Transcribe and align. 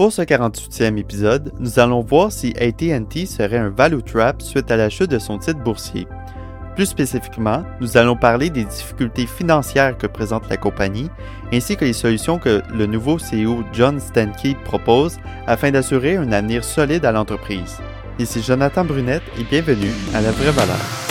Pour 0.00 0.14
ce 0.14 0.22
48e 0.22 0.96
épisode, 0.96 1.52
nous 1.58 1.78
allons 1.78 2.00
voir 2.00 2.32
si 2.32 2.54
AT&T 2.58 3.26
serait 3.26 3.58
un 3.58 3.68
value 3.68 4.00
trap 4.00 4.40
suite 4.40 4.70
à 4.70 4.78
la 4.78 4.88
chute 4.88 5.10
de 5.10 5.18
son 5.18 5.36
titre 5.36 5.62
boursier. 5.62 6.08
Plus 6.74 6.86
spécifiquement, 6.86 7.64
nous 7.82 7.98
allons 7.98 8.16
parler 8.16 8.48
des 8.48 8.64
difficultés 8.64 9.26
financières 9.26 9.98
que 9.98 10.06
présente 10.06 10.48
la 10.48 10.56
compagnie, 10.56 11.10
ainsi 11.52 11.76
que 11.76 11.84
les 11.84 11.92
solutions 11.92 12.38
que 12.38 12.62
le 12.72 12.86
nouveau 12.86 13.18
CEO 13.18 13.62
John 13.74 14.00
Stankey 14.00 14.56
propose 14.64 15.18
afin 15.46 15.70
d'assurer 15.70 16.16
un 16.16 16.32
avenir 16.32 16.64
solide 16.64 17.04
à 17.04 17.12
l'entreprise. 17.12 17.76
Ici 18.18 18.42
Jonathan 18.42 18.86
Brunette 18.86 19.22
et 19.38 19.44
bienvenue 19.44 19.92
à 20.14 20.22
La 20.22 20.30
Vraie 20.30 20.52
Valeur. 20.52 21.09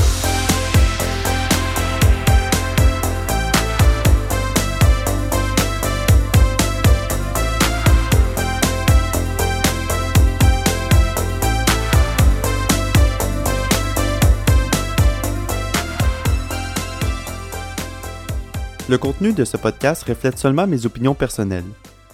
Le 18.89 18.97
contenu 18.97 19.33
de 19.33 19.45
ce 19.45 19.55
podcast 19.55 20.01
reflète 20.01 20.39
seulement 20.39 20.65
mes 20.65 20.87
opinions 20.87 21.13
personnelles. 21.13 21.63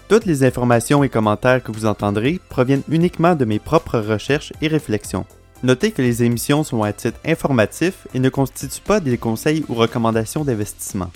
Toutes 0.09 0.25
les 0.25 0.43
informations 0.43 1.05
et 1.05 1.09
commentaires 1.09 1.63
que 1.63 1.71
vous 1.71 1.85
entendrez 1.85 2.41
proviennent 2.49 2.83
uniquement 2.89 3.33
de 3.33 3.45
mes 3.45 3.59
propres 3.59 3.97
recherches 3.97 4.51
et 4.61 4.67
réflexions. 4.67 5.25
Notez 5.63 5.91
que 5.91 6.01
les 6.01 6.23
émissions 6.23 6.65
sont 6.65 6.83
à 6.83 6.91
titre 6.91 7.17
informatif 7.25 8.07
et 8.13 8.19
ne 8.19 8.27
constituent 8.27 8.81
pas 8.81 8.99
des 8.99 9.17
conseils 9.17 9.63
ou 9.69 9.73
recommandations 9.73 10.43
d'investissement. 10.43 11.11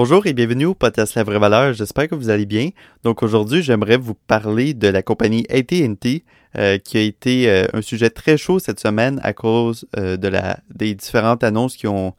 Bonjour 0.00 0.28
et 0.28 0.32
bienvenue 0.32 0.66
au 0.66 0.76
podcast 0.76 1.16
La 1.16 1.24
Vraie 1.24 1.40
Valeur, 1.40 1.72
j'espère 1.72 2.06
que 2.06 2.14
vous 2.14 2.30
allez 2.30 2.46
bien. 2.46 2.68
Donc 3.02 3.24
aujourd'hui, 3.24 3.64
j'aimerais 3.64 3.96
vous 3.96 4.14
parler 4.14 4.72
de 4.72 4.86
la 4.86 5.02
compagnie 5.02 5.44
AT&T 5.50 6.22
euh, 6.56 6.78
qui 6.78 6.98
a 6.98 7.00
été 7.00 7.50
euh, 7.50 7.66
un 7.72 7.82
sujet 7.82 8.08
très 8.08 8.36
chaud 8.36 8.60
cette 8.60 8.78
semaine 8.78 9.18
à 9.24 9.32
cause 9.32 9.88
euh, 9.96 10.16
des 10.72 10.94
différentes 10.94 11.42
annonces 11.42 11.76
que 11.76 12.12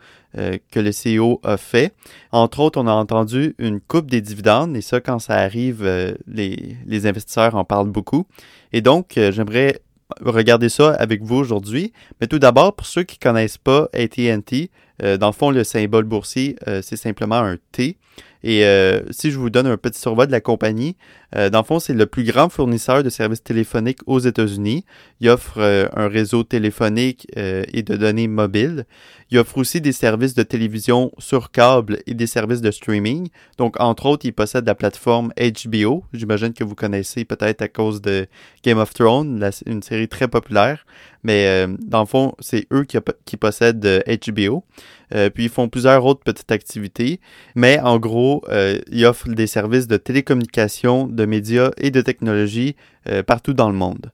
le 0.75 0.91
CEO 0.91 1.39
a 1.45 1.55
fait. 1.55 1.93
Entre 2.33 2.59
autres, 2.59 2.81
on 2.81 2.85
a 2.85 2.91
entendu 2.91 3.55
une 3.59 3.79
coupe 3.79 4.11
des 4.11 4.19
dividendes 4.19 4.75
et 4.75 4.81
ça, 4.81 4.99
quand 4.99 5.19
ça 5.19 5.35
arrive, 5.35 5.85
les, 6.27 6.75
les, 6.85 7.07
investisseurs 7.07 7.55
en 7.55 7.63
parlent 7.63 7.91
beaucoup. 7.91 8.27
Et 8.73 8.81
donc, 8.81 9.13
j'aimerais 9.15 9.79
regarder 10.19 10.67
ça 10.67 10.91
avec 10.95 11.23
vous 11.23 11.37
aujourd'hui. 11.37 11.93
Mais 12.19 12.27
tout 12.27 12.39
d'abord, 12.39 12.75
pour 12.75 12.87
ceux 12.87 13.03
qui 13.03 13.17
ne 13.21 13.31
connaissent 13.31 13.57
pas 13.57 13.87
AT&T, 13.93 14.69
dans 15.01 15.27
le 15.27 15.33
fond, 15.33 15.51
le 15.51 15.63
symbole 15.63 16.05
boursier, 16.05 16.55
c'est 16.81 16.97
simplement 16.97 17.37
un 17.37 17.57
T. 17.71 17.97
Et 18.41 18.63
euh, 18.63 19.01
si 19.09 19.31
je 19.31 19.37
vous 19.37 19.49
donne 19.49 19.67
un 19.67 19.75
petit 19.75 19.99
survol 19.99 20.27
de 20.27 20.31
la 20.31 20.39
compagnie, 20.39 20.95
euh, 21.35 21.49
dans 21.49 21.59
le 21.59 21.65
fond, 21.65 21.79
c'est 21.79 21.93
le 21.93 22.05
plus 22.05 22.23
grand 22.23 22.47
fournisseur 22.47 23.03
de 23.03 23.09
services 23.09 23.43
téléphoniques 23.43 23.99
aux 24.05 24.19
États-Unis. 24.19 24.85
Il 25.19 25.29
offre 25.29 25.57
euh, 25.57 25.87
un 25.93 26.07
réseau 26.07 26.43
téléphonique 26.43 27.27
et 27.35 27.83
de 27.83 27.95
données 27.97 28.27
mobiles. 28.27 28.85
Il 29.29 29.37
offre 29.37 29.57
aussi 29.57 29.81
des 29.81 29.91
services 29.91 30.33
de 30.35 30.43
télévision 30.43 31.11
sur 31.17 31.51
câble 31.51 31.99
et 32.07 32.13
des 32.13 32.27
services 32.27 32.61
de 32.61 32.71
streaming. 32.71 33.29
Donc, 33.57 33.79
entre 33.79 34.05
autres, 34.05 34.25
il 34.25 34.33
possède 34.33 34.65
la 34.65 34.75
plateforme 34.75 35.33
HBO. 35.37 36.03
J'imagine 36.13 36.53
que 36.53 36.63
vous 36.63 36.75
connaissez 36.75 37.25
peut-être 37.25 37.61
à 37.61 37.67
cause 37.67 38.01
de 38.01 38.25
Game 38.63 38.79
of 38.79 38.93
Thrones, 38.93 39.51
une 39.65 39.83
série 39.83 40.07
très 40.07 40.27
populaire. 40.27 40.85
Mais 41.23 41.67
dans 41.79 41.99
le 41.99 42.05
fond, 42.05 42.33
c'est 42.39 42.65
eux 42.71 42.85
qui, 42.85 43.37
possèdent 43.37 44.03
HBO. 44.07 44.63
puis, 45.33 45.43
ils 45.43 45.49
font 45.49 45.67
plusieurs 45.67 46.05
autres 46.05 46.23
petites 46.23 46.51
activités. 46.51 47.19
Mais 47.55 47.79
en 47.79 47.99
gros, 47.99 48.43
euh, 48.49 48.79
il 48.91 49.05
offre 49.05 49.27
des 49.29 49.47
services 49.47 49.87
de 49.87 49.97
télécommunication, 49.97 51.07
de 51.07 51.25
médias 51.25 51.71
et 51.77 51.91
de 51.91 52.01
technologie 52.01 52.75
euh, 53.07 53.23
partout 53.23 53.53
dans 53.53 53.69
le 53.69 53.75
monde. 53.75 54.11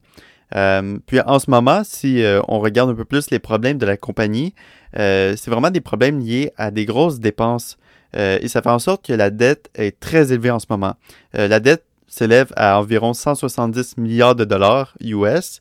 Euh, 0.54 0.98
puis 1.06 1.20
en 1.20 1.38
ce 1.38 1.50
moment, 1.50 1.82
si 1.84 2.22
on 2.48 2.60
regarde 2.60 2.90
un 2.90 2.94
peu 2.94 3.04
plus 3.04 3.30
les 3.30 3.38
problèmes 3.38 3.78
de 3.78 3.86
la 3.86 3.96
compagnie, 3.96 4.54
c'est 4.94 5.48
vraiment 5.48 5.70
des 5.70 5.80
problèmes 5.80 6.20
liés 6.20 6.52
à 6.56 6.70
des 6.70 6.86
grosses 6.86 7.20
dépenses 7.20 7.76
et 8.14 8.48
ça 8.48 8.62
fait 8.62 8.70
en 8.70 8.78
sorte 8.78 9.04
que 9.04 9.12
la 9.12 9.28
dette 9.28 9.68
est 9.74 9.98
très 9.98 10.32
élevée 10.32 10.50
en 10.50 10.58
ce 10.58 10.66
moment. 10.70 10.94
la 11.34 11.60
dette 11.60 11.84
s'élève 12.06 12.50
à 12.56 12.78
environ 12.78 13.12
170 13.12 13.98
milliards 13.98 14.36
de 14.36 14.44
dollars 14.44 14.96
US. 15.00 15.60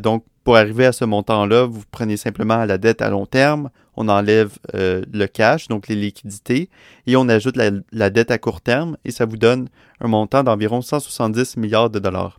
donc 0.00 0.24
pour 0.46 0.56
arriver 0.56 0.86
à 0.86 0.92
ce 0.92 1.04
montant-là, 1.04 1.64
vous 1.64 1.82
prenez 1.90 2.16
simplement 2.16 2.64
la 2.64 2.78
dette 2.78 3.02
à 3.02 3.10
long 3.10 3.26
terme, 3.26 3.68
on 3.96 4.08
enlève 4.08 4.52
euh, 4.76 5.02
le 5.12 5.26
cash, 5.26 5.66
donc 5.66 5.88
les 5.88 5.96
liquidités, 5.96 6.70
et 7.08 7.16
on 7.16 7.28
ajoute 7.28 7.56
la, 7.56 8.10
dette 8.10 8.30
à 8.30 8.38
court 8.38 8.60
terme, 8.60 8.96
et 9.04 9.10
ça 9.10 9.24
vous 9.24 9.38
donne 9.38 9.68
un 10.00 10.06
montant 10.06 10.44
d'environ 10.44 10.82
170 10.82 11.56
milliards 11.56 11.90
de 11.90 11.98
dollars. 11.98 12.38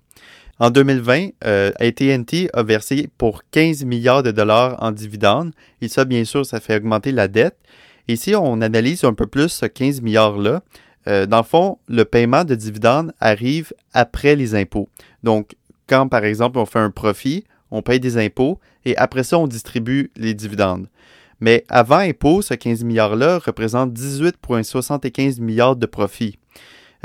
En 0.58 0.70
2020, 0.70 1.32
euh, 1.44 1.74
AT&T 1.82 2.50
a 2.54 2.64
versé 2.64 3.10
pour 3.18 3.42
15 3.52 3.84
milliards 3.84 4.24
de 4.24 4.32
dollars 4.32 4.82
en 4.82 4.92
dividendes, 4.92 5.52
et 5.82 5.90
ça, 5.90 6.06
bien 6.06 6.24
sûr, 6.24 6.46
ça 6.46 6.62
fait 6.62 6.78
augmenter 6.78 7.12
la 7.12 7.28
dette. 7.28 7.58
Et 8.08 8.16
si 8.16 8.34
on 8.36 8.62
analyse 8.62 9.04
un 9.04 9.16
peu 9.16 9.28
plus 9.28 9.50
ce 9.50 9.66
15 9.66 10.00
milliards-là, 10.00 10.62
euh, 11.10 11.26
dans 11.26 11.40
le 11.40 11.44
fond, 11.44 11.78
le 11.90 12.06
paiement 12.06 12.46
de 12.46 12.56
dividendes 12.56 13.12
arrive 13.20 13.74
après 13.92 14.38
les 14.38 14.56
impôts. 14.56 14.88
Donc, 15.24 15.58
quand, 15.90 16.08
par 16.08 16.24
exemple, 16.24 16.58
on 16.58 16.66
fait 16.66 16.80
un 16.80 16.92
profit, 16.92 17.44
on 17.72 17.82
paye 17.82 18.00
des 18.00 18.18
impôts 18.18 18.60
et 18.86 18.96
après 18.98 19.24
ça, 19.24 19.38
on 19.38 19.48
distribue 19.48 20.12
les 20.16 20.34
dividendes. 20.34 20.88
Mais 21.40 21.66
avant 21.70 21.98
impôt, 21.98 22.42
ce 22.42 22.54
15 22.54 22.84
milliards-là 22.84 23.40
représente 23.40 23.94
18,75 23.94 25.42
milliards 25.42 25.76
de 25.76 25.86
profit. 25.86 26.40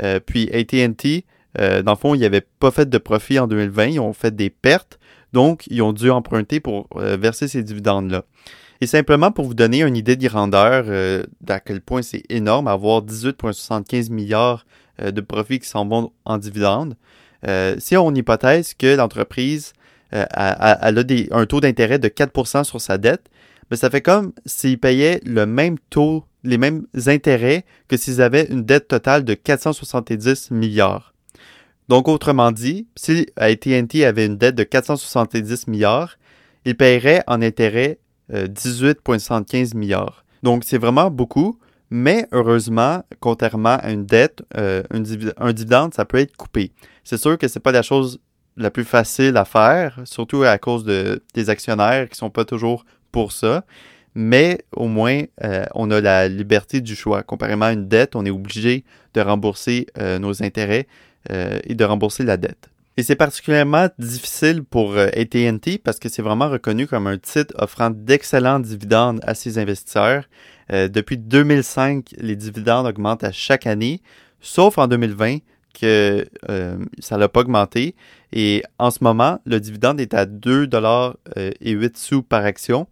Euh, 0.01 0.19
puis 0.19 0.49
ATT, 0.51 1.25
euh, 1.59 1.83
dans 1.83 1.91
le 1.91 1.97
fond, 1.97 2.15
ils 2.15 2.21
n'avaient 2.21 2.45
pas 2.59 2.71
fait 2.71 2.89
de 2.89 2.97
profit 2.97 3.37
en 3.37 3.47
2020, 3.47 3.85
ils 3.85 3.99
ont 3.99 4.13
fait 4.13 4.35
des 4.35 4.49
pertes, 4.49 4.99
donc 5.33 5.65
ils 5.67 5.81
ont 5.81 5.93
dû 5.93 6.09
emprunter 6.09 6.59
pour 6.59 6.87
euh, 6.95 7.15
verser 7.15 7.47
ces 7.47 7.61
dividendes-là. 7.61 8.23
Et 8.81 8.87
simplement 8.87 9.31
pour 9.31 9.45
vous 9.45 9.53
donner 9.53 9.83
une 9.83 9.95
idée 9.95 10.15
de 10.15 10.27
grandeur 10.27 10.85
d'à 11.39 11.61
quel 11.61 11.79
point 11.79 12.01
c'est 12.01 12.23
énorme, 12.29 12.67
avoir 12.67 13.01
18,75 13.01 14.11
milliards 14.11 14.65
de 15.01 15.21
profits 15.21 15.59
qui 15.59 15.69
s'en 15.69 15.87
vont 15.87 16.11
en 16.25 16.37
dividendes, 16.37 16.97
si 17.77 17.95
on 17.95 18.13
hypothèse 18.13 18.73
que 18.73 18.97
l'entreprise 18.97 19.71
euh, 20.13 20.25
elle 20.31 20.99
a 20.99 21.37
un 21.37 21.45
taux 21.45 21.59
d'intérêt 21.59 21.99
de 21.99 22.07
4% 22.07 22.63
sur 22.63 22.81
sa 22.81 22.97
dette, 22.97 23.25
mais 23.71 23.77
ça 23.77 23.89
fait 23.89 24.01
comme 24.01 24.33
s'ils 24.45 24.79
payaient 24.79 25.19
le 25.25 25.45
même 25.45 25.77
taux, 25.89 26.25
les 26.43 26.57
mêmes 26.57 26.85
intérêts 27.07 27.65
que 27.87 27.97
s'ils 27.97 28.21
avaient 28.21 28.45
une 28.45 28.63
dette 28.63 28.87
totale 28.87 29.23
de 29.23 29.33
470 29.33 30.51
milliards. 30.51 31.13
Donc, 31.89 32.07
autrement 32.07 32.51
dit, 32.51 32.87
si 32.95 33.27
AT&T 33.35 34.05
avait 34.05 34.25
une 34.25 34.37
dette 34.37 34.55
de 34.55 34.63
470 34.63 35.67
milliards, 35.67 36.17
il 36.65 36.75
paierait 36.75 37.23
en 37.27 37.41
intérêt 37.41 37.99
18,75 38.31 39.75
euh, 39.75 39.77
milliards. 39.77 40.23
Donc, 40.43 40.63
c'est 40.65 40.77
vraiment 40.77 41.11
beaucoup, 41.11 41.59
mais 41.89 42.27
heureusement, 42.31 43.03
contrairement 43.19 43.77
à 43.81 43.91
une 43.91 44.05
dette, 44.05 44.43
euh, 44.57 44.83
un, 44.91 45.01
dividende, 45.53 45.93
ça 45.93 46.05
peut 46.05 46.17
être 46.17 46.35
coupé. 46.35 46.71
C'est 47.03 47.17
sûr 47.17 47.37
que 47.37 47.47
c'est 47.47 47.59
pas 47.59 47.71
la 47.71 47.81
chose 47.81 48.19
la 48.57 48.71
plus 48.71 48.83
facile 48.83 49.37
à 49.37 49.45
faire, 49.45 49.99
surtout 50.05 50.43
à 50.43 50.57
cause 50.57 50.83
de, 50.83 51.23
des 51.33 51.49
actionnaires 51.49 52.09
qui 52.09 52.17
sont 52.17 52.29
pas 52.29 52.45
toujours 52.45 52.85
pour 53.11 53.31
ça. 53.31 53.65
Mais 54.15 54.63
au 54.75 54.87
moins, 54.87 55.23
euh, 55.43 55.65
on 55.73 55.89
a 55.89 55.99
la 55.99 56.27
liberté 56.27 56.81
du 56.81 56.95
choix. 56.95 57.23
Comparément 57.23 57.65
à 57.65 57.73
une 57.73 57.87
dette, 57.87 58.15
on 58.15 58.25
est 58.25 58.31
obligé 58.31 58.83
de 59.13 59.21
rembourser 59.21 59.87
euh, 59.97 60.19
nos 60.19 60.43
intérêts 60.43 60.87
euh, 61.31 61.59
et 61.63 61.73
de 61.73 61.83
rembourser 61.83 62.23
la 62.23 62.37
dette. 62.37 62.69
Et 62.95 63.01
c'est 63.01 63.15
particulièrement 63.15 63.87
difficile 63.97 64.63
pour 64.63 64.95
AT&T 64.95 65.79
parce 65.79 65.97
que 65.97 66.09
c'est 66.09 66.21
vraiment 66.21 66.47
reconnu 66.47 66.85
comme 66.85 67.07
un 67.07 67.17
titre 67.17 67.51
offrant 67.57 67.89
d'excellents 67.89 68.59
dividendes 68.59 69.19
à 69.23 69.33
ses 69.33 69.57
investisseurs. 69.57 70.25
depuis 70.69 71.17
2005, 71.17 72.13
les 72.19 72.35
dividendes 72.35 72.85
augmentent 72.85 73.23
à 73.23 73.31
chaque 73.31 73.65
année, 73.65 74.03
sauf 74.41 74.77
en 74.77 74.85
2020 74.85 75.39
que 75.73 76.25
euh, 76.49 76.77
ça 76.99 77.17
n'a 77.17 77.27
pas 77.27 77.41
augmenté. 77.41 77.95
Et 78.31 78.63
en 78.79 78.91
ce 78.91 79.03
moment, 79.03 79.39
le 79.45 79.59
dividende 79.59 79.99
est 79.99 80.13
à 80.13 80.25
2 80.25 80.67
dollars 80.67 81.17
euh, 81.37 81.51
et 81.61 81.71
8 81.71 81.97
sous 81.97 82.23
par 82.23 82.45
action. 82.45 82.87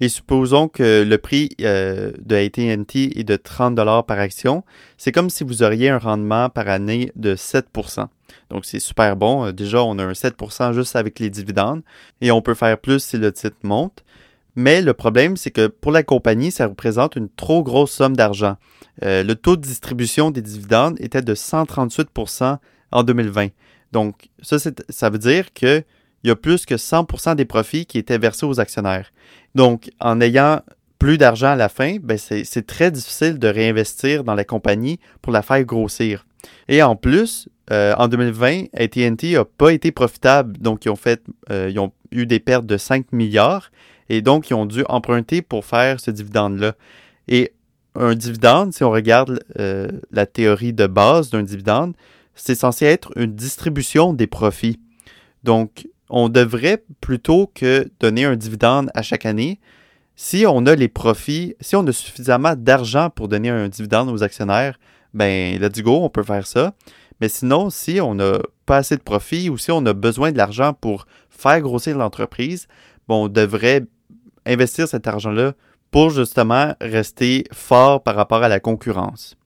Et 0.00 0.08
supposons 0.08 0.66
que 0.66 1.04
le 1.04 1.18
prix 1.18 1.50
euh, 1.60 2.10
de 2.18 2.34
AT&T 2.34 3.18
est 3.18 3.24
de 3.24 3.36
30 3.36 3.74
dollars 3.74 4.04
par 4.04 4.18
action. 4.18 4.64
C'est 4.96 5.12
comme 5.12 5.30
si 5.30 5.44
vous 5.44 5.62
auriez 5.62 5.90
un 5.90 5.98
rendement 5.98 6.48
par 6.48 6.68
année 6.68 7.12
de 7.14 7.36
7% 7.36 8.08
donc, 8.50 8.64
c'est 8.64 8.80
super 8.80 9.16
bon. 9.16 9.50
Déjà, 9.52 9.82
on 9.82 9.98
a 9.98 10.04
un 10.04 10.12
7% 10.12 10.72
juste 10.72 10.96
avec 10.96 11.18
les 11.18 11.30
dividendes 11.30 11.82
et 12.20 12.30
on 12.30 12.42
peut 12.42 12.54
faire 12.54 12.78
plus 12.78 13.02
si 13.02 13.16
le 13.16 13.32
titre 13.32 13.56
monte. 13.62 14.04
Mais 14.54 14.82
le 14.82 14.92
problème, 14.92 15.36
c'est 15.36 15.50
que 15.50 15.66
pour 15.66 15.92
la 15.92 16.02
compagnie, 16.02 16.50
ça 16.50 16.66
représente 16.66 17.16
une 17.16 17.28
trop 17.28 17.62
grosse 17.62 17.92
somme 17.92 18.16
d'argent. 18.16 18.56
Euh, 19.02 19.22
le 19.22 19.34
taux 19.34 19.56
de 19.56 19.62
distribution 19.62 20.30
des 20.30 20.42
dividendes 20.42 20.96
était 21.00 21.22
de 21.22 21.34
138% 21.34 22.58
en 22.90 23.02
2020. 23.02 23.48
Donc, 23.92 24.28
ça, 24.42 24.56
ça 24.88 25.10
veut 25.10 25.18
dire 25.18 25.52
qu'il 25.52 25.84
y 26.24 26.30
a 26.30 26.36
plus 26.36 26.66
que 26.66 26.74
100% 26.74 27.34
des 27.34 27.44
profits 27.44 27.86
qui 27.86 27.98
étaient 27.98 28.18
versés 28.18 28.46
aux 28.46 28.60
actionnaires. 28.60 29.10
Donc, 29.54 29.90
en 30.00 30.20
ayant 30.20 30.60
plus 30.98 31.18
d'argent 31.18 31.48
à 31.48 31.56
la 31.56 31.68
fin, 31.68 31.96
ben 32.00 32.16
c'est 32.16 32.66
très 32.66 32.92
difficile 32.92 33.40
de 33.40 33.48
réinvestir 33.48 34.22
dans 34.22 34.36
la 34.36 34.44
compagnie 34.44 35.00
pour 35.20 35.32
la 35.32 35.42
faire 35.42 35.64
grossir. 35.64 36.26
Et 36.68 36.80
en 36.80 36.94
plus, 36.94 37.48
euh, 37.72 37.92
en 37.98 38.06
2020, 38.06 38.66
AT&T 38.72 39.32
n'a 39.32 39.44
pas 39.44 39.72
été 39.72 39.90
profitable, 39.90 40.56
donc 40.58 40.84
ils 40.84 40.90
ont 40.90 40.96
fait, 40.96 41.22
euh, 41.50 41.68
ils 41.70 41.78
ont 41.80 41.92
eu 42.12 42.24
des 42.24 42.38
pertes 42.38 42.66
de 42.66 42.76
5 42.76 43.10
milliards, 43.10 43.72
et 44.08 44.22
donc 44.22 44.50
ils 44.50 44.54
ont 44.54 44.66
dû 44.66 44.84
emprunter 44.88 45.42
pour 45.42 45.64
faire 45.64 46.00
ce 46.00 46.10
dividende-là. 46.10 46.74
Et 47.28 47.52
un 47.94 48.14
dividende, 48.14 48.72
si 48.72 48.84
on 48.84 48.90
regarde 48.90 49.42
euh, 49.58 49.88
la 50.10 50.26
théorie 50.26 50.72
de 50.72 50.86
base 50.86 51.30
d'un 51.30 51.42
dividende, 51.42 51.94
c'est 52.34 52.54
censé 52.54 52.86
être 52.86 53.12
une 53.16 53.34
distribution 53.34 54.14
des 54.14 54.26
profits. 54.26 54.80
Donc, 55.44 55.86
on 56.08 56.28
devrait 56.28 56.84
plutôt 57.00 57.50
que 57.54 57.90
donner 58.00 58.24
un 58.24 58.36
dividende 58.36 58.90
à 58.94 59.02
chaque 59.02 59.26
année, 59.26 59.60
si 60.14 60.44
on 60.46 60.66
a 60.66 60.74
les 60.74 60.88
profits, 60.88 61.54
si 61.60 61.74
on 61.74 61.86
a 61.86 61.92
suffisamment 61.92 62.54
d'argent 62.54 63.10
pour 63.10 63.28
donner 63.28 63.48
un 63.48 63.68
dividende 63.68 64.08
aux 64.10 64.22
actionnaires, 64.22 64.78
ben 65.14 65.58
let's 65.58 65.82
go, 65.82 66.00
on 66.02 66.10
peut 66.10 66.22
faire 66.22 66.46
ça. 66.46 66.74
Mais 67.20 67.28
sinon, 67.28 67.70
si 67.70 68.00
on 68.00 68.14
n'a 68.14 68.38
pas 68.66 68.78
assez 68.78 68.96
de 68.96 69.02
profits 69.02 69.48
ou 69.48 69.56
si 69.56 69.70
on 69.70 69.84
a 69.86 69.92
besoin 69.92 70.32
de 70.32 70.36
l'argent 70.36 70.74
pour 70.74 71.06
faire 71.30 71.60
grossir 71.60 71.96
l'entreprise, 71.96 72.66
bon, 73.08 73.24
on 73.24 73.28
devrait 73.28 73.82
investir 74.46 74.88
cet 74.88 75.06
argent-là 75.06 75.54
pour 75.90 76.10
justement 76.10 76.74
rester 76.80 77.44
fort 77.52 78.02
par 78.02 78.16
rapport 78.16 78.42
à 78.42 78.48
la 78.48 78.60
concurrence. 78.60 79.36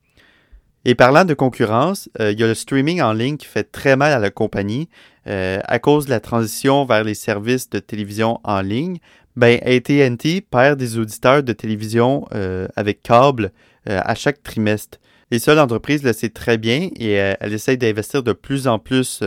Et 0.89 0.95
parlant 0.95 1.25
de 1.25 1.35
concurrence, 1.35 2.09
euh, 2.21 2.31
il 2.31 2.39
y 2.39 2.45
a 2.45 2.47
le 2.47 2.55
streaming 2.55 3.03
en 3.03 3.13
ligne 3.13 3.37
qui 3.37 3.47
fait 3.47 3.65
très 3.65 3.97
mal 3.97 4.13
à 4.13 4.21
la 4.21 4.31
compagnie 4.31 4.89
euh, 5.27 5.59
à 5.65 5.81
cause 5.81 6.07
de 6.07 6.11
la 6.11 6.21
transition 6.21 6.85
vers 6.85 7.03
les 7.03 7.15
services 7.15 7.69
de 7.69 7.81
télévision 7.81 8.39
en 8.45 8.61
ligne. 8.61 8.99
Ben, 9.35 9.59
AT&T 9.65 10.43
perd 10.43 10.79
des 10.79 10.97
auditeurs 10.97 11.43
de 11.43 11.53
télévision 11.53 12.25
euh, 12.33 12.69
avec 12.77 13.03
câble 13.03 13.53
à 13.89 14.17
chaque 14.17 14.43
trimestre. 14.43 14.99
Et 15.31 15.39
ça, 15.39 15.55
l'entreprise 15.55 16.03
le 16.03 16.13
sait 16.13 16.29
très 16.29 16.59
bien 16.59 16.89
et 16.97 17.13
elle 17.13 17.53
essaie 17.53 17.77
d'investir 17.77 18.25
de 18.25 18.33
plus 18.33 18.67
en 18.67 18.81
plus 18.81 19.23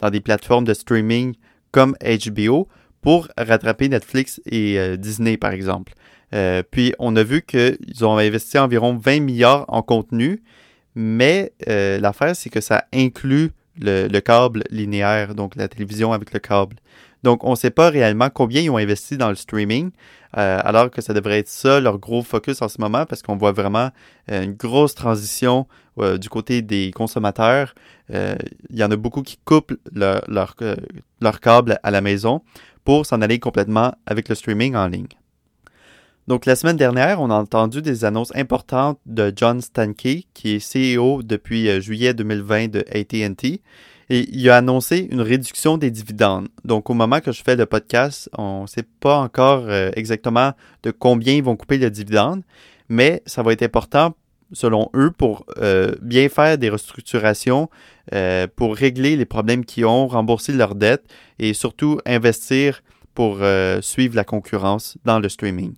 dans 0.00 0.10
des 0.10 0.20
plateformes 0.20 0.64
de 0.64 0.72
streaming 0.72 1.34
comme 1.72 1.94
HBO 2.00 2.68
pour 3.00 3.28
rattraper 3.36 3.88
Netflix 3.88 4.40
et 4.46 4.96
Disney, 4.96 5.36
par 5.36 5.52
exemple. 5.52 5.94
puis, 6.70 6.94
on 6.98 7.14
a 7.16 7.22
vu 7.22 7.42
qu'ils 7.42 8.04
ont 8.04 8.18
investi 8.18 8.58
environ 8.58 8.96
20 8.96 9.20
milliards 9.20 9.64
en 9.68 9.82
contenu 9.82 10.42
mais 11.00 11.52
euh, 11.68 12.00
l'affaire, 12.00 12.34
c'est 12.34 12.50
que 12.50 12.60
ça 12.60 12.84
inclut 12.92 13.52
le, 13.80 14.18
câble 14.18 14.64
linéaire, 14.68 15.36
donc 15.36 15.54
la 15.54 15.68
télévision 15.68 16.12
avec 16.12 16.32
le 16.32 16.40
câble. 16.40 16.74
Donc, 17.22 17.44
on 17.44 17.50
ne 17.50 17.56
sait 17.56 17.70
pas 17.70 17.90
réellement 17.90 18.30
combien 18.30 18.60
ils 18.60 18.70
ont 18.70 18.76
investi 18.76 19.16
dans 19.16 19.28
le 19.28 19.34
streaming, 19.34 19.90
euh, 20.36 20.60
alors 20.62 20.90
que 20.90 21.00
ça 21.00 21.14
devrait 21.14 21.38
être 21.38 21.48
ça 21.48 21.80
leur 21.80 21.98
gros 21.98 22.22
focus 22.22 22.62
en 22.62 22.68
ce 22.68 22.80
moment, 22.80 23.06
parce 23.06 23.22
qu'on 23.22 23.36
voit 23.36 23.52
vraiment 23.52 23.90
euh, 24.30 24.42
une 24.42 24.54
grosse 24.54 24.94
transition 24.94 25.66
du 26.20 26.28
côté 26.28 26.62
des 26.62 26.92
consommateurs. 26.92 27.74
Il 28.08 28.38
y 28.70 28.84
en 28.84 28.90
a 28.92 28.94
beaucoup 28.94 29.22
qui 29.22 29.36
coupent 29.44 29.76
leur, 29.92 30.22
leur 30.28 31.40
câble 31.40 31.80
à 31.82 31.90
la 31.90 32.00
maison 32.00 32.40
pour 32.84 33.04
s'en 33.04 33.20
aller 33.20 33.40
complètement 33.40 33.92
avec 34.06 34.28
le 34.28 34.36
streaming 34.36 34.76
en 34.76 34.86
ligne. 34.86 35.08
Donc, 36.28 36.44
la 36.44 36.56
semaine 36.56 36.76
dernière, 36.76 37.22
on 37.22 37.30
a 37.30 37.34
entendu 37.34 37.80
des 37.80 38.04
annonces 38.04 38.36
importantes 38.36 39.00
de 39.06 39.32
John 39.34 39.62
Stankey, 39.62 40.24
qui 40.34 40.56
est 40.56 40.98
CEO 40.98 41.22
depuis 41.22 41.70
euh, 41.70 41.80
juillet 41.80 42.12
2020 42.12 42.68
de 42.68 42.80
AT&T. 42.80 43.62
Et 44.10 44.28
il 44.32 44.48
a 44.48 44.56
annoncé 44.56 45.08
une 45.10 45.20
réduction 45.20 45.76
des 45.76 45.90
dividendes. 45.90 46.48
Donc, 46.64 46.88
au 46.88 46.94
moment 46.94 47.20
que 47.20 47.32
je 47.32 47.42
fais 47.42 47.56
le 47.56 47.66
podcast, 47.66 48.30
on 48.36 48.62
ne 48.62 48.66
sait 48.66 48.86
pas 49.00 49.18
encore 49.18 49.64
euh, 49.66 49.90
exactement 49.94 50.52
de 50.82 50.90
combien 50.90 51.34
ils 51.34 51.42
vont 51.42 51.56
couper 51.56 51.78
le 51.78 51.90
dividende, 51.90 52.42
mais 52.88 53.22
ça 53.26 53.42
va 53.42 53.52
être 53.52 53.62
important, 53.62 54.14
selon 54.52 54.88
eux, 54.94 55.10
pour 55.10 55.44
euh, 55.58 55.94
bien 56.00 56.28
faire 56.28 56.56
des 56.56 56.70
restructurations, 56.70 57.68
pour 58.56 58.74
régler 58.74 59.16
les 59.16 59.26
problèmes 59.26 59.66
qu'ils 59.66 59.84
ont, 59.84 60.06
rembourser 60.06 60.54
leurs 60.54 60.74
dettes 60.74 61.04
et 61.38 61.52
surtout 61.52 62.00
investir 62.06 62.80
pour 63.12 63.40
suivre 63.82 64.16
la 64.16 64.24
concurrence 64.24 64.96
dans 65.04 65.18
le 65.18 65.28
streaming. 65.28 65.74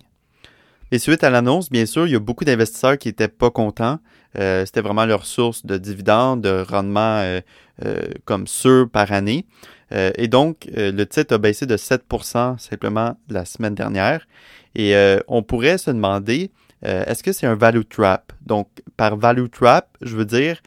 Et 0.93 0.99
suite 0.99 1.23
à 1.23 1.29
l'annonce, 1.29 1.69
bien 1.69 1.85
sûr, 1.85 2.05
il 2.05 2.11
y 2.11 2.15
a 2.15 2.19
beaucoup 2.19 2.43
d'investisseurs 2.43 2.97
qui 2.97 3.07
n'étaient 3.07 3.29
pas 3.29 3.49
contents. 3.49 3.99
Euh, 4.39 4.65
c'était 4.65 4.81
vraiment 4.81 5.05
leur 5.05 5.25
source 5.25 5.65
de 5.65 5.77
dividendes, 5.77 6.41
de 6.41 6.63
rendement 6.67 7.19
euh, 7.19 7.41
euh, 7.85 8.01
comme 8.25 8.47
sûr 8.47 8.89
par 8.89 9.11
année. 9.11 9.45
et 9.91 10.29
donc, 10.29 10.69
le 10.73 11.03
titre 11.03 11.35
a 11.35 11.37
baissé 11.37 11.65
de 11.65 11.75
7% 11.75 12.57
simplement 12.59 13.17
la 13.27 13.43
semaine 13.43 13.75
dernière. 13.75 14.25
Et 14.73 14.95
on 15.27 15.43
pourrait 15.43 15.77
se 15.77 15.91
demander, 15.91 16.49
est-ce 16.81 17.21
que 17.21 17.33
c'est 17.33 17.45
un 17.45 17.55
value 17.55 17.81
trap? 17.89 18.31
Donc, 18.45 18.69
par 18.95 19.17
value 19.17 19.47
trap, 19.51 19.89
je 20.01 20.15
veux 20.15 20.23
dire, 20.23 20.61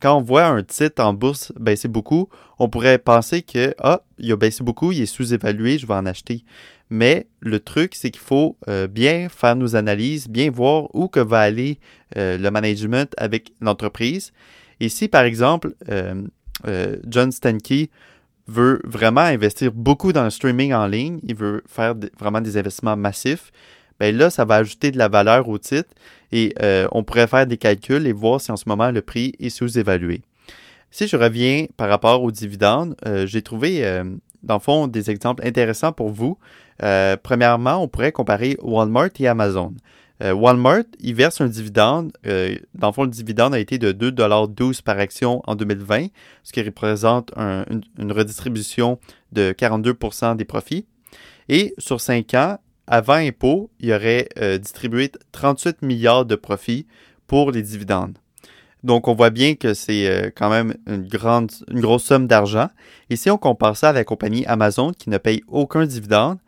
quand 0.00 0.18
on 0.18 0.22
voit 0.22 0.44
un 0.46 0.62
titre 0.62 1.02
en 1.02 1.12
bourse 1.12 1.52
baisser 1.58 1.88
beaucoup, 1.88 2.28
on 2.60 2.68
pourrait 2.68 2.98
penser 2.98 3.42
que, 3.42 3.74
ah, 3.80 4.02
il 4.18 4.30
a 4.30 4.36
baissé 4.36 4.62
beaucoup, 4.62 4.92
il 4.92 5.02
est 5.02 5.06
sous-évalué, 5.06 5.78
je 5.78 5.86
vais 5.88 5.94
en 5.94 6.06
acheter. 6.06 6.44
Mais 6.90 7.26
le 7.40 7.58
truc, 7.60 7.94
c'est 7.94 8.10
qu'il 8.10 8.22
faut 8.22 8.56
euh, 8.68 8.86
bien 8.86 9.28
faire 9.28 9.56
nos 9.56 9.74
analyses, 9.74 10.28
bien 10.28 10.50
voir 10.50 10.94
où 10.94 11.08
que 11.08 11.20
va 11.20 11.40
aller 11.40 11.78
euh, 12.16 12.38
le 12.38 12.50
management 12.50 13.12
avec 13.16 13.52
l'entreprise. 13.60 14.32
Et 14.78 14.88
si, 14.88 15.08
par 15.08 15.24
exemple, 15.24 15.74
euh, 15.88 16.26
John 17.06 17.32
Stankey 17.32 17.90
veut 18.46 18.80
vraiment 18.84 19.22
investir 19.22 19.72
beaucoup 19.72 20.12
dans 20.12 20.24
le 20.24 20.30
streaming 20.30 20.72
en 20.72 20.86
ligne, 20.86 21.18
il 21.24 21.34
veut 21.34 21.64
faire 21.66 21.94
vraiment 22.18 22.40
des 22.40 22.56
investissements 22.56 22.96
massifs, 22.96 23.50
bien 23.98 24.12
là, 24.12 24.30
ça 24.30 24.44
va 24.44 24.56
ajouter 24.56 24.92
de 24.92 24.98
la 24.98 25.08
valeur 25.08 25.48
au 25.48 25.58
titre 25.58 25.88
et 26.30 26.54
on 26.92 27.02
pourrait 27.02 27.26
faire 27.26 27.46
des 27.46 27.56
calculs 27.56 28.06
et 28.06 28.12
voir 28.12 28.40
si 28.40 28.52
en 28.52 28.56
ce 28.56 28.68
moment 28.68 28.90
le 28.90 29.02
prix 29.02 29.32
est 29.40 29.48
sous-évalué. 29.48 30.22
Si 30.90 31.08
je 31.08 31.16
reviens 31.16 31.66
par 31.76 31.88
rapport 31.88 32.22
aux 32.22 32.30
dividendes, 32.30 32.94
j'ai 33.24 33.42
trouvé, 33.42 34.02
dans 34.42 34.54
le 34.54 34.60
fond, 34.60 34.86
des 34.86 35.10
exemples 35.10 35.46
intéressants 35.46 35.92
pour 35.92 36.10
vous. 36.10 36.38
Euh, 36.82 37.16
premièrement, 37.20 37.82
on 37.82 37.88
pourrait 37.88 38.12
comparer 38.12 38.56
Walmart 38.62 39.10
et 39.18 39.28
Amazon. 39.28 39.74
Euh, 40.22 40.32
Walmart, 40.32 40.84
il 41.00 41.14
verse 41.14 41.40
un 41.40 41.46
dividende. 41.46 42.12
Euh, 42.26 42.56
dans 42.74 42.88
le 42.88 42.92
fond, 42.92 43.04
le 43.04 43.10
dividende 43.10 43.54
a 43.54 43.58
été 43.58 43.78
de 43.78 43.92
2,12 43.92 44.82
par 44.82 44.98
action 44.98 45.42
en 45.46 45.54
2020, 45.54 46.06
ce 46.42 46.52
qui 46.52 46.62
représente 46.62 47.32
une, 47.36 48.12
redistribution 48.12 48.98
de 49.32 49.52
42% 49.52 50.36
des 50.36 50.44
profits. 50.44 50.86
Et 51.48 51.74
sur 51.78 52.00
5 52.00 52.34
ans, 52.34 52.58
avant 52.86 53.14
impôt, 53.14 53.70
il 53.80 53.92
aurait 53.92 54.28
distribué 54.58 55.10
38 55.32 55.82
milliards 55.82 56.24
de 56.24 56.36
profits 56.36 56.86
pour 57.26 57.50
les 57.50 57.62
dividendes. 57.62 58.16
Donc, 58.84 59.08
on 59.08 59.14
voit 59.14 59.30
bien 59.30 59.56
que 59.56 59.74
c'est 59.74 60.32
quand 60.36 60.48
même 60.48 60.76
une, 60.86 61.08
grande, 61.08 61.50
une 61.68 61.80
grosse 61.80 62.04
somme 62.04 62.26
d'argent. 62.26 62.68
Et 63.10 63.16
si 63.16 63.28
on 63.28 63.38
compare 63.38 63.76
ça 63.76 63.88
à 63.88 63.92
la 63.92 64.04
compagnie 64.04 64.46
Amazon 64.46 64.92
qui 64.92 65.10
ne 65.10 65.18
paye 65.18 65.42
aucun 65.48 65.84
dividende, 65.84 66.38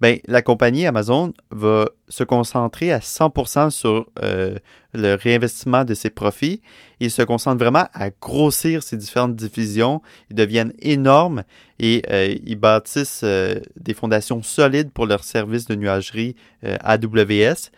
ben, 0.00 0.18
la 0.26 0.42
compagnie 0.42 0.86
Amazon 0.86 1.32
va 1.50 1.88
se 2.08 2.22
concentrer 2.22 2.92
à 2.92 2.98
100% 2.98 3.70
sur 3.70 4.06
euh, 4.22 4.58
le 4.92 5.14
réinvestissement 5.14 5.84
de 5.84 5.94
ses 5.94 6.10
profits. 6.10 6.60
Ils 7.00 7.10
se 7.10 7.22
concentrent 7.22 7.58
vraiment 7.58 7.86
à 7.94 8.10
grossir 8.10 8.82
ces 8.82 8.96
différentes 8.96 9.36
divisions. 9.36 10.02
Ils 10.30 10.36
deviennent 10.36 10.74
énormes 10.80 11.44
et 11.78 12.02
euh, 12.10 12.34
ils 12.44 12.56
bâtissent 12.56 13.22
euh, 13.24 13.60
des 13.76 13.94
fondations 13.94 14.42
solides 14.42 14.90
pour 14.90 15.06
leur 15.06 15.24
service 15.24 15.66
de 15.66 15.74
nuagerie 15.74 16.36
AWS. 16.62 17.70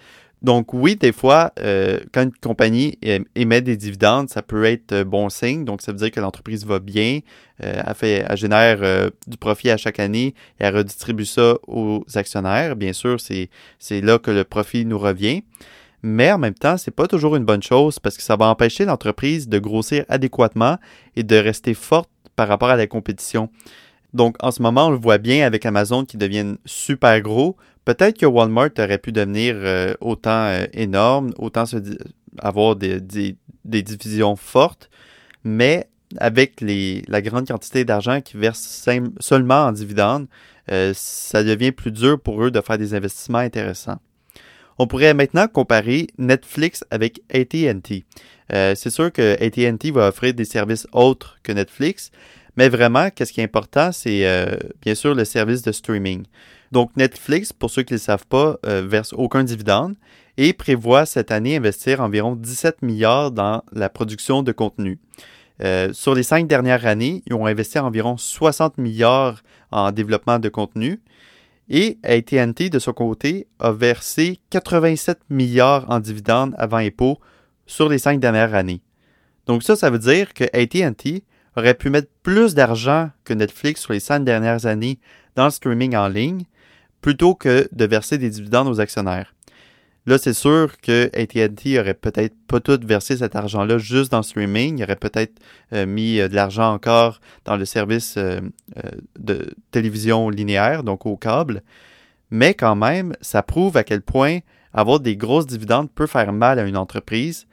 Donc 0.43 0.73
oui, 0.73 0.95
des 0.95 1.13
fois, 1.13 1.53
euh, 1.59 1.99
quand 2.13 2.23
une 2.23 2.33
compagnie 2.33 2.97
émet 3.35 3.61
des 3.61 3.77
dividendes, 3.77 4.29
ça 4.29 4.41
peut 4.41 4.65
être 4.65 4.93
euh, 4.93 5.05
bon 5.05 5.29
signe. 5.31 5.65
Donc 5.65 5.83
ça 5.83 5.91
veut 5.91 5.99
dire 5.99 6.13
que 6.13 6.21
l'entreprise 6.21 6.65
va 6.65 6.79
bien, 6.79 7.21
euh, 7.65 7.83
elle, 7.85 7.95
fait, 7.95 8.25
elle 8.29 8.37
génère 8.37 9.11
du 9.27 9.37
profit 9.37 9.71
à 9.71 9.77
chaque 9.77 9.99
année 9.99 10.35
et 10.61 10.65
elle 10.65 10.77
redistribue 10.77 11.25
ça 11.25 11.57
aux 11.67 12.05
actionnaires. 12.15 12.77
Bien 12.77 12.93
sûr, 12.93 13.19
c'est 13.21 14.01
là 14.01 14.19
que 14.19 14.31
le 14.31 14.45
profit 14.45 14.85
nous 14.85 14.99
revient. 14.99 15.43
Mais 16.03 16.31
en 16.31 16.39
même 16.39 16.55
temps, 16.55 16.77
c'est 16.77 16.93
pas 16.93 17.09
toujours 17.09 17.35
une 17.35 17.45
bonne 17.45 17.63
chose 17.63 17.99
parce 17.99 18.17
que 18.17 18.23
ça 18.23 18.37
va 18.37 18.47
empêcher 18.47 18.85
l'entreprise 18.85 19.49
de 19.49 19.59
grossir 19.59 20.05
adéquatement 20.09 20.79
et 21.17 21.25
de 21.25 21.35
rester 21.35 21.75
forte 21.75 22.09
par 22.37 22.47
rapport 22.47 22.69
à 22.69 22.77
la 22.77 22.87
compétition. 22.87 23.51
Donc 24.15 24.37
en 24.41 24.53
ce 24.53 24.63
moment, 24.63 24.87
on 24.87 24.91
le 24.91 24.97
voit 24.97 25.19
bien 25.19 25.45
avec 25.45 25.67
Amazon 25.67 26.05
qui 26.05 26.17
deviennent 26.17 26.59
super 26.65 27.21
gros 27.21 27.57
Peut-être 27.89 28.19
que 28.19 28.27
Walmart 28.27 28.73
aurait 28.81 28.99
pu 28.99 29.13
devenir 29.13 29.55
euh, 29.57 29.95
autant 30.03 30.45
euh, 30.45 30.67
énorme, 30.75 31.33
autant 31.39 31.65
avoir 32.39 32.77
des, 32.77 33.01
divisions 33.65 34.37
fortes, 34.37 34.91
mais 35.43 35.89
avec 36.19 36.61
la 36.61 37.23
grande 37.23 37.49
quantité 37.49 37.87
d'argent 37.87 38.21
qu'ils 38.21 38.41
versent 38.41 38.87
seulement 39.21 39.65
en 39.65 39.73
dividendes, 39.73 40.27
euh, 40.71 40.93
ça 40.95 41.43
devient 41.43 41.73
plus 41.73 41.91
dur 41.91 42.21
pour 42.21 42.45
eux 42.45 42.51
de 42.51 42.61
faire 42.61 42.77
des 42.77 42.93
investissements 42.93 43.39
intéressants. 43.39 44.01
On 44.79 44.87
pourrait 44.87 45.15
maintenant 45.15 45.49
comparer 45.49 46.09
Netflix 46.19 46.85
avec 46.91 47.23
AT&T. 47.33 48.05
c'est 48.51 48.91
sûr 48.91 49.11
que 49.11 49.43
AT&T 49.43 49.93
va 49.93 50.09
offrir 50.09 50.35
des 50.35 50.45
services 50.45 50.87
autres 50.93 51.39
que 51.43 51.53
Netflix, 51.53 52.11
mais 52.59 52.69
vraiment, 52.69 53.09
qu'est-ce 53.09 53.33
qui 53.33 53.41
est 53.41 53.45
important, 53.45 53.93
c'est 53.93 54.27
bien 54.83 54.95
sûr 54.95 55.15
le 55.15 55.25
service 55.25 55.63
de 55.63 55.73
streaming. 55.73 56.27
Donc 56.73 56.91
Netflix, 56.97 57.53
pour 57.53 57.71
ceux 57.71 57.83
qui 57.83 57.95
ne 57.95 57.99
le 57.99 58.03
savent 58.03 58.27
pas, 58.27 58.59
euh, 58.67 58.83
verse 58.87 59.13
aucun 59.13 59.45
dividende 59.45 59.95
et 60.37 60.53
prévoit 60.53 61.07
cette 61.07 61.31
année 61.31 61.57
investir 61.57 62.01
environ 62.01 62.37
17 62.37 62.83
milliards 62.83 63.31
dans 63.31 63.63
la 63.73 63.89
production 63.89 64.43
de 64.43 64.53
contenu. 64.53 64.99
Euh, 65.63 65.93
sur 65.93 66.15
les 66.15 66.23
cinq 66.23 66.47
dernières 66.47 66.87
années, 66.87 67.23
ils 67.27 67.35
ont 67.35 67.47
investi 67.47 67.79
environ 67.79 68.17
60 68.17 68.79
milliards 68.79 69.43
en 69.73 69.91
développement 69.91 70.39
de 70.39 70.49
contenu. 70.49 71.01
Et 71.69 71.99
AT&T, 72.03 72.71
de 72.71 72.79
son 72.79 72.93
côté, 72.93 73.47
a 73.59 73.73
versé 73.73 74.39
87 74.51 75.19
milliards 75.29 75.85
en 75.91 76.01
dividendes 76.01 76.55
avant 76.57 76.79
impôt 76.79 77.19
sur 77.67 77.89
les 77.89 77.99
cinq 77.99 78.21
dernières 78.21 78.55
années. 78.55 78.81
Donc 79.47 79.63
ça, 79.63 79.77
ça 79.77 79.91
veut 79.91 79.99
dire 79.99 80.33
que 80.33 80.45
AT&T 80.45 81.25
aurait 81.57 81.75
pu 81.75 81.91
mettre 81.91 82.09
plus 82.23 82.55
d'argent 82.55 83.11
que 83.25 83.35
Netflix 83.35 83.83
sur 83.83 83.93
les 83.93 84.01
cinq 84.01 84.25
dernières 84.25 84.67
années 84.67 84.99
dans 85.35 85.47
le 85.47 85.51
streaming 85.51 85.97
en 85.97 86.09
ligne, 86.09 86.45
plutôt 87.01 87.35
que 87.35 87.69
de 87.73 87.85
verser 87.85 88.19
des 88.19 88.31
dividendes 88.31 88.69
aux 88.69 88.81
actionnaires. 88.81 89.35
Là, 90.09 90.17
c'est 90.17 90.33
sûr 90.33 90.81
que 90.81 91.11
AT&T 91.13 91.79
aurait 91.79 91.93
peut-être 91.93 92.35
pas 92.47 92.61
tout 92.61 92.81
versé 92.83 93.19
cet 93.19 93.37
argent-là 93.37 93.77
juste 93.77 94.11
dans 94.11 94.19
le 94.19 94.23
streaming. 94.23 94.79
Il 94.79 94.85
aurait 94.85 94.97
peut-être 94.97 95.35
euh, 95.75 95.85
mis 95.85 96.19
euh, 96.19 96.29
de 96.29 96.35
l'argent 96.35 96.73
encore 96.73 97.21
dans 97.45 97.57
le 97.57 97.67
service 97.67 98.15
euh, 98.17 98.41
de 99.19 99.51
télévision 99.71 100.31
linéaire, 100.31 100.83
donc 100.83 101.05
au 101.05 101.19
câble. 101.19 101.63
Mais 102.31 102.55
quand 102.55 102.75
même, 102.75 103.15
ça 103.21 103.43
prouve 103.43 103.77
à 103.77 103.85
quel 103.85 104.01
point 104.01 104.39
avoir 104.73 104.99
des 105.01 105.15
grosses 105.15 105.47
dividendes 105.47 105.91
peut 105.91 106.07
faire 106.07 106.33
mal 106.33 106.59
à 106.59 106.63
une 106.63 106.79
entreprise 106.79 107.47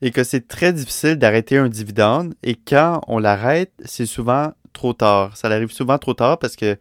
et 0.00 0.12
que 0.12 0.22
c'est 0.22 0.46
très 0.46 0.72
difficile 0.72 1.16
d'arrêter 1.16 1.58
un 1.58 1.68
dividende. 1.68 2.34
Et 2.44 2.54
quand 2.54 3.00
on 3.08 3.18
l'arrête, 3.18 3.72
c'est 3.84 4.06
souvent 4.06 4.52
trop 4.72 4.92
tard. 4.92 5.36
Ça 5.36 5.48
arrive 5.48 5.72
souvent 5.72 5.98
trop 5.98 6.14
tard 6.14 6.38
parce 6.38 6.54
que 6.54 6.76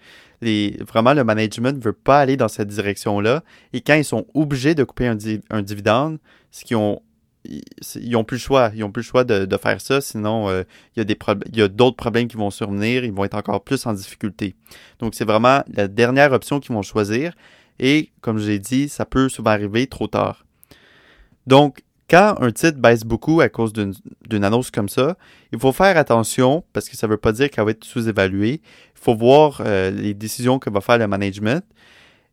vraiment, 0.88 1.14
le 1.14 1.24
management 1.24 1.78
ne 1.78 1.82
veut 1.82 1.94
pas 1.94 2.20
aller 2.20 2.38
dans 2.38 2.48
cette 2.48 2.68
direction-là. 2.68 3.44
Et 3.74 3.82
quand 3.82 3.96
ils 3.96 4.06
sont 4.06 4.26
obligés 4.34 4.76
de 4.76 4.84
couper 4.84 5.08
un, 5.08 5.62
dividende, 5.62 6.20
ce 6.52 6.64
qu'ils 6.64 6.78
ont 6.78 7.02
ils 7.48 8.10
n'ont 8.10 8.24
plus 8.24 8.38
le 8.38 8.42
choix. 8.42 8.72
Ils 8.74 8.80
n'ont 8.80 8.92
plus 8.92 9.02
le 9.02 9.06
choix 9.06 9.24
de, 9.24 9.58
faire 9.58 9.80
ça, 9.80 10.02
sinon 10.02 10.50
euh, 10.50 10.64
il 10.96 11.08
y 11.56 11.62
a 11.62 11.68
d'autres 11.68 11.96
problèmes 11.96 12.28
qui 12.28 12.38
vont 12.38 12.50
survenir, 12.50 13.06
ils 13.06 13.12
vont 13.12 13.24
être 13.24 13.36
encore 13.36 13.64
plus 13.64 13.86
en 13.86 13.94
difficulté. 13.94 14.56
Donc 14.98 15.14
c'est 15.14 15.26
vraiment 15.26 15.62
la 15.72 15.88
dernière 15.88 16.32
option 16.32 16.60
qu'ils 16.60 16.74
vont 16.74 16.82
choisir. 16.82 17.36
Et 17.78 18.10
comme 18.22 18.40
je 18.40 18.48
l'ai 18.48 18.58
dit, 18.58 18.90
ça 18.90 19.06
peut 19.06 19.30
souvent 19.30 19.52
arriver 19.52 19.86
trop 19.86 20.08
tard. 20.08 20.46
Donc, 21.48 21.84
quand 22.10 22.36
un 22.40 22.52
titre 22.52 22.78
baisse 22.78 23.04
beaucoup 23.04 23.42
à 23.42 23.50
cause 23.50 23.74
d'une 23.74 24.44
annonce 24.44 24.70
comme 24.70 24.90
ça, 24.90 25.18
il 25.52 25.60
faut 25.60 25.72
faire 25.72 25.98
attention 25.98 26.64
parce 26.74 26.88
que 26.90 26.96
ça 26.96 27.08
ne 27.08 27.12
veut 27.12 27.18
pas 27.18 27.32
dire 27.32 27.50
qu'elle 27.50 27.66
va 27.66 27.72
être 27.72 27.84
sous-évaluée. 27.84 28.62
Il 28.64 29.02
faut 29.02 29.16
voir 29.16 29.62
euh, 29.66 29.90
les 29.90 30.14
décisions 30.14 30.60
que 30.60 30.70
va 30.70 30.82
faire 30.82 30.98
le 30.98 31.08
management. 31.08 31.64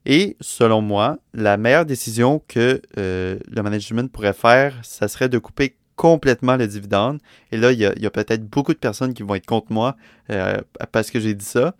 Et 0.04 0.36
selon 0.40 0.82
moi, 0.82 1.18
la 1.32 1.56
meilleure 1.56 1.86
décision 1.86 2.42
que 2.48 2.82
euh, 2.98 3.38
le 3.48 3.62
management 3.62 4.10
pourrait 4.10 4.32
faire, 4.32 4.74
ça 4.82 5.08
serait 5.08 5.28
de 5.28 5.38
couper 5.38 5.76
complètement 5.96 6.56
le 6.56 6.66
dividende. 6.66 7.20
Et 7.52 7.56
là, 7.56 7.70
il 7.72 7.78
y 7.78 7.86
a, 7.86 8.10
peut-être 8.10 8.44
beaucoup 8.44 8.72
de 8.72 8.78
personnes 8.78 9.14
qui 9.14 9.22
vont 9.22 9.36
être 9.36 9.46
contre 9.46 9.72
moi 9.72 9.96
euh, 10.30 10.58
parce 10.90 11.10
que 11.10 11.20
j'ai 11.20 11.34
dit 11.34 11.44
ça. 11.44 11.74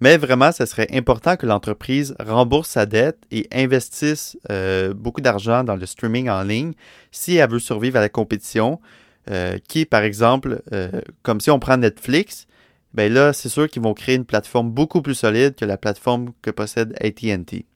Mais 0.00 0.16
vraiment, 0.16 0.50
ce 0.50 0.64
serait 0.64 0.88
important 0.92 1.36
que 1.36 1.44
l'entreprise 1.44 2.14
rembourse 2.18 2.70
sa 2.70 2.86
dette 2.86 3.18
et 3.30 3.46
investisse 3.52 4.38
euh, 4.50 4.94
beaucoup 4.94 5.20
d'argent 5.20 5.62
dans 5.62 5.76
le 5.76 5.84
streaming 5.84 6.30
en 6.30 6.42
ligne 6.42 6.72
si 7.10 7.36
elle 7.36 7.50
veut 7.50 7.58
survivre 7.58 7.98
à 7.98 8.00
la 8.00 8.08
compétition, 8.08 8.80
euh, 9.30 9.58
qui, 9.68 9.84
par 9.84 10.02
exemple, 10.02 10.62
euh, 10.72 11.02
comme 11.22 11.40
si 11.40 11.50
on 11.50 11.58
prend 11.58 11.76
Netflix, 11.76 12.46
ben 12.94 13.12
là, 13.12 13.34
c'est 13.34 13.50
sûr 13.50 13.68
qu'ils 13.68 13.82
vont 13.82 13.92
créer 13.92 14.14
une 14.16 14.24
plateforme 14.24 14.70
beaucoup 14.70 15.02
plus 15.02 15.14
solide 15.14 15.54
que 15.54 15.66
la 15.66 15.76
plateforme 15.76 16.32
que 16.40 16.50
possède 16.50 16.94
ATT. 17.00 17.66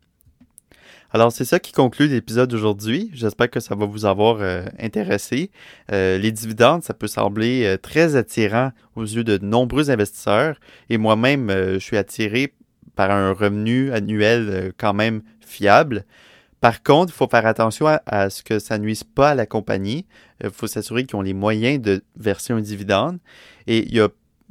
Alors, 1.15 1.31
c'est 1.31 1.45
ça 1.45 1.61
qui 1.61 1.71
conclut 1.71 2.09
l'épisode 2.09 2.51
d'aujourd'hui. 2.51 3.09
J'espère 3.15 3.49
que 3.49 3.61
ça 3.61 3.77
va 3.77 3.87
vous 3.87 4.05
avoir 4.05 4.39
euh, 4.41 4.65
intéressé. 4.81 5.53
Euh, 5.93 6.19
les 6.19 6.33
dividendes, 6.33 6.83
ça 6.83 6.93
peut 6.93 7.07
sembler 7.07 7.65
euh, 7.67 7.77
très 7.77 8.17
attirant 8.17 8.73
aux 8.97 9.05
yeux 9.05 9.23
de 9.23 9.39
nombreux 9.39 9.93
investisseurs. 9.93 10.57
Et 10.91 10.99
moi-même, 10.99 11.53
je 11.75 11.79
suis 11.79 11.97
attiré 11.97 12.53
par 12.97 13.13
un 13.13 13.33
revenu 13.33 13.93
annuel 13.93 14.73
quand 14.77 14.93
même 14.93 15.23
fiable. 15.39 16.05
Par 16.61 16.83
contre, 16.83 17.13
il 17.13 17.17
faut 17.17 17.29
faire 17.29 17.47
attention 17.47 17.87
à, 17.87 18.29
ce 18.29 18.43
que 18.43 18.59
ça 18.59 18.79
nuise 18.79 19.05
pas 19.05 19.31
à 19.31 19.35
la 19.37 19.47
compagnie. 19.47 20.07
Il 20.43 20.51
faut 20.51 20.67
s'assurer 20.67 21.05
qu'ils 21.05 21.15
ont 21.15 21.23
les 21.23 21.33
moyens 21.33 21.81
de 21.81 22.03
verser 22.17 22.55
un 22.55 22.61
dividende. 22.61 23.19
Et 23.69 24.01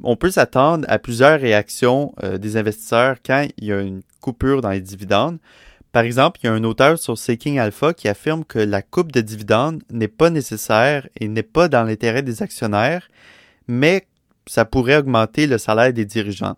on 0.02 0.16
peut 0.16 0.30
s'attendre 0.30 0.86
à 0.88 0.98
plusieurs 0.98 1.38
réactions 1.38 2.14
des 2.40 2.56
investisseurs 2.56 3.16
quand 3.24 3.46
il 3.58 3.64
y 3.66 3.72
a 3.72 3.82
une 3.82 4.00
coupure 4.22 4.62
dans 4.62 4.70
les 4.70 4.80
dividendes. 4.80 5.38
Par 5.94 6.02
exemple, 6.02 6.40
il 6.42 6.46
y 6.46 6.48
a 6.48 6.52
un 6.52 6.64
auteur 6.64 6.98
sur 6.98 7.16
Seeking 7.16 7.60
Alpha 7.60 7.94
qui 7.94 8.08
affirme 8.08 8.44
que 8.44 8.58
la 8.58 8.82
coupe 8.82 9.12
de 9.12 9.20
dividendes 9.20 9.80
n'est 9.90 10.08
pas 10.08 10.28
nécessaire 10.28 11.06
et 11.20 11.28
n'est 11.28 11.44
pas 11.44 11.68
dans 11.68 11.84
l'intérêt 11.84 12.22
des 12.22 12.42
actionnaires, 12.42 13.08
mais 13.68 14.08
ça 14.44 14.64
pourrait 14.64 14.96
augmenter 14.96 15.46
le 15.46 15.56
salaire 15.56 15.92
des 15.92 16.04
dirigeants. 16.04 16.56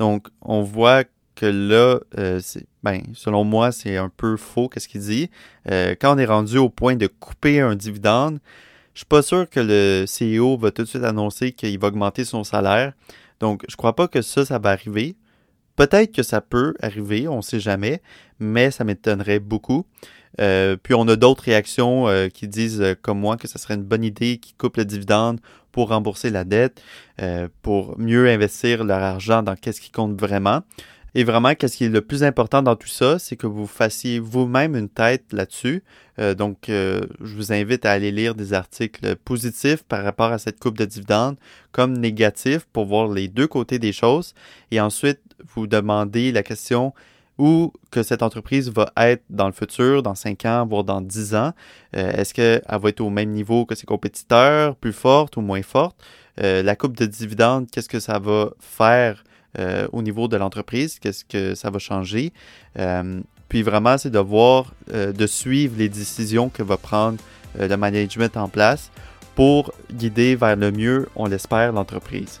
Donc, 0.00 0.26
on 0.40 0.62
voit 0.62 1.04
que 1.36 1.46
là, 1.46 2.00
euh, 2.18 2.40
ben, 2.82 3.02
selon 3.14 3.44
moi, 3.44 3.70
c'est 3.70 3.96
un 3.96 4.08
peu 4.08 4.36
faux 4.36 4.68
qu'est-ce 4.68 4.88
qu'il 4.88 5.02
dit. 5.02 5.30
Euh, 5.70 5.94
quand 6.00 6.16
on 6.16 6.18
est 6.18 6.26
rendu 6.26 6.58
au 6.58 6.68
point 6.68 6.96
de 6.96 7.06
couper 7.06 7.60
un 7.60 7.76
dividende, 7.76 8.40
je 8.94 8.98
suis 8.98 9.06
pas 9.06 9.22
sûr 9.22 9.48
que 9.48 9.60
le 9.60 10.06
CEO 10.06 10.58
va 10.58 10.72
tout 10.72 10.82
de 10.82 10.88
suite 10.88 11.04
annoncer 11.04 11.52
qu'il 11.52 11.78
va 11.78 11.86
augmenter 11.86 12.24
son 12.24 12.42
salaire. 12.42 12.94
Donc, 13.38 13.62
je 13.68 13.76
crois 13.76 13.94
pas 13.94 14.08
que 14.08 14.22
ça, 14.22 14.44
ça 14.44 14.58
va 14.58 14.70
arriver. 14.70 15.14
Peut-être 15.76 16.12
que 16.12 16.22
ça 16.22 16.40
peut 16.40 16.74
arriver, 16.80 17.28
on 17.28 17.38
ne 17.38 17.42
sait 17.42 17.60
jamais, 17.60 18.02
mais 18.38 18.70
ça 18.70 18.84
m'étonnerait 18.84 19.38
beaucoup. 19.38 19.86
Euh, 20.40 20.76
puis 20.82 20.94
on 20.94 21.06
a 21.08 21.16
d'autres 21.16 21.44
réactions 21.44 22.08
euh, 22.08 22.28
qui 22.28 22.48
disent 22.48 22.80
euh, 22.80 22.94
comme 23.00 23.18
moi 23.18 23.36
que 23.36 23.48
ce 23.48 23.58
serait 23.58 23.74
une 23.74 23.82
bonne 23.82 24.04
idée 24.04 24.38
qu'ils 24.38 24.56
coupent 24.56 24.78
le 24.78 24.84
dividende 24.84 25.40
pour 25.72 25.88
rembourser 25.88 26.28
la 26.28 26.44
dette, 26.44 26.82
pour 27.62 27.98
mieux 27.98 28.28
investir 28.28 28.84
leur 28.84 29.02
argent 29.02 29.42
dans 29.42 29.56
qu'est-ce 29.56 29.80
qui 29.80 29.90
compte 29.90 30.20
vraiment. 30.20 30.60
Et 31.14 31.24
vraiment, 31.24 31.54
qu'est-ce 31.54 31.76
qui 31.76 31.84
est 31.84 31.90
le 31.90 32.00
plus 32.00 32.24
important 32.24 32.62
dans 32.62 32.76
tout 32.76 32.88
ça, 32.88 33.18
c'est 33.18 33.36
que 33.36 33.46
vous 33.46 33.66
fassiez 33.66 34.18
vous-même 34.18 34.74
une 34.74 34.88
tête 34.88 35.32
là-dessus. 35.32 35.82
Euh, 36.18 36.34
donc, 36.34 36.68
euh, 36.68 37.02
je 37.22 37.34
vous 37.36 37.52
invite 37.52 37.84
à 37.84 37.92
aller 37.92 38.10
lire 38.10 38.34
des 38.34 38.54
articles 38.54 39.16
positifs 39.16 39.82
par 39.82 40.04
rapport 40.04 40.32
à 40.32 40.38
cette 40.38 40.58
coupe 40.58 40.78
de 40.78 40.86
dividendes, 40.86 41.36
comme 41.70 41.98
négatifs 41.98 42.66
pour 42.72 42.86
voir 42.86 43.08
les 43.08 43.28
deux 43.28 43.46
côtés 43.46 43.78
des 43.78 43.92
choses. 43.92 44.34
Et 44.70 44.80
ensuite, 44.80 45.20
vous 45.54 45.66
demandez 45.66 46.32
la 46.32 46.42
question 46.42 46.94
où 47.38 47.72
que 47.90 48.02
cette 48.02 48.22
entreprise 48.22 48.70
va 48.70 48.90
être 48.96 49.24
dans 49.28 49.46
le 49.46 49.52
futur, 49.52 50.02
dans 50.02 50.14
5 50.14 50.44
ans, 50.46 50.66
voire 50.66 50.84
dans 50.84 51.02
10 51.02 51.34
ans? 51.34 51.52
Euh, 51.94 52.10
est-ce 52.12 52.32
qu'elle 52.32 52.62
va 52.68 52.88
être 52.88 53.00
au 53.00 53.10
même 53.10 53.30
niveau 53.30 53.66
que 53.66 53.74
ses 53.74 53.86
compétiteurs, 53.86 54.76
plus 54.76 54.92
forte 54.92 55.36
ou 55.36 55.42
moins 55.42 55.62
forte? 55.62 55.96
la 56.38 56.74
coupe 56.76 56.96
de 56.96 57.04
dividendes, 57.04 57.70
qu'est-ce 57.70 57.90
que 57.90 58.00
ça 58.00 58.18
va 58.18 58.52
faire 58.58 59.22
euh, 59.58 59.86
au 59.92 60.02
niveau 60.02 60.28
de 60.28 60.36
l'entreprise, 60.36 60.98
qu'est-ce 60.98 61.24
que 61.24 61.54
ça 61.54 61.70
va 61.70 61.78
changer. 61.78 62.32
Euh, 62.78 63.20
puis 63.48 63.62
vraiment, 63.62 63.98
c'est 63.98 64.10
de 64.10 64.18
voir, 64.18 64.72
euh, 64.92 65.12
de 65.12 65.26
suivre 65.26 65.74
les 65.76 65.88
décisions 65.88 66.48
que 66.48 66.62
va 66.62 66.76
prendre 66.76 67.18
le 67.58 67.76
management 67.76 68.34
en 68.38 68.48
place 68.48 68.90
pour 69.34 69.74
guider 69.92 70.36
vers 70.36 70.56
le 70.56 70.72
mieux, 70.72 71.08
on 71.16 71.26
l'espère, 71.26 71.72
l'entreprise. 71.72 72.40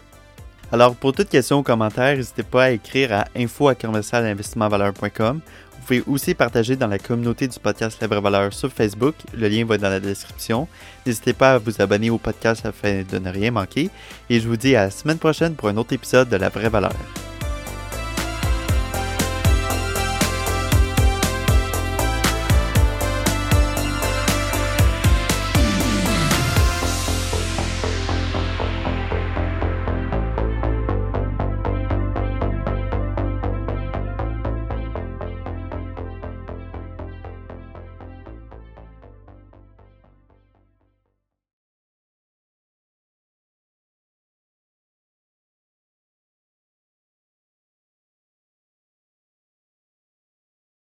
Alors, 0.72 0.96
pour 0.96 1.12
toute 1.12 1.28
question 1.28 1.58
ou 1.58 1.62
commentaire, 1.62 2.16
n'hésitez 2.16 2.42
pas 2.42 2.64
à 2.64 2.70
écrire 2.70 3.12
à 3.12 3.26
info@commercialinvestissementvaleur.com. 3.36 5.40
Vous 5.44 5.86
pouvez 5.86 6.02
aussi 6.06 6.34
partager 6.34 6.76
dans 6.76 6.86
la 6.86 6.98
communauté 6.98 7.46
du 7.46 7.58
podcast 7.58 7.98
La 8.00 8.06
Valeur 8.06 8.54
sur 8.54 8.72
Facebook. 8.72 9.14
Le 9.36 9.48
lien 9.48 9.66
va 9.66 9.76
dans 9.76 9.90
la 9.90 10.00
description. 10.00 10.66
N'hésitez 11.04 11.34
pas 11.34 11.52
à 11.54 11.58
vous 11.58 11.82
abonner 11.82 12.08
au 12.08 12.16
podcast 12.16 12.64
afin 12.64 13.02
de 13.02 13.18
ne 13.18 13.30
rien 13.30 13.50
manquer. 13.50 13.90
Et 14.30 14.40
je 14.40 14.48
vous 14.48 14.56
dis 14.56 14.74
à 14.74 14.84
la 14.84 14.90
semaine 14.90 15.18
prochaine 15.18 15.56
pour 15.56 15.68
un 15.68 15.76
autre 15.76 15.92
épisode 15.92 16.30
de 16.30 16.36
La 16.36 16.48
Vraie 16.48 16.70
Valeur. 16.70 16.94